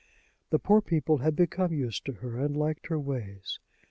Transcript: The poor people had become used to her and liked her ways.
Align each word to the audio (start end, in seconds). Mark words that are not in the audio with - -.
The 0.49 0.57
poor 0.57 0.81
people 0.81 1.19
had 1.19 1.35
become 1.35 1.71
used 1.71 2.05
to 2.07 2.13
her 2.13 2.39
and 2.39 2.57
liked 2.57 2.87
her 2.87 2.99
ways. 2.99 3.59